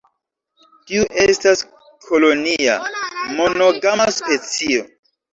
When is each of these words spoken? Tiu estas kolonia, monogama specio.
Tiu 0.91 1.01
estas 1.23 1.59
kolonia, 2.05 2.77
monogama 3.41 4.07
specio. 4.17 4.81